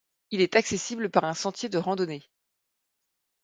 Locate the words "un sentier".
1.25-1.69